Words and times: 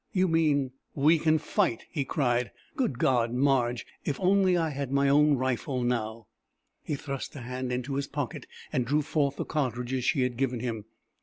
"You 0.13 0.27
mean...." 0.27 0.71
"We 0.95 1.19
can 1.19 1.37
fight!" 1.37 1.83
he 1.91 2.05
cried. 2.05 2.49
"Good 2.75 2.97
God, 2.97 3.33
Marge 3.33 3.85
if 4.03 4.19
only 4.19 4.57
I 4.57 4.69
had 4.69 4.91
my 4.91 5.07
own 5.07 5.35
rifle 5.35 5.83
now!" 5.83 6.25
He 6.81 6.95
thrust 6.95 7.35
a 7.35 7.41
hand 7.41 7.71
into 7.71 7.93
his 7.93 8.07
pocket 8.07 8.47
and 8.73 8.83
drew 8.83 9.03
forth 9.03 9.35
the 9.35 9.45
cartridges 9.45 10.03
she 10.03 10.23
had 10.23 10.37
given 10.37 10.59
him. 10.59 10.85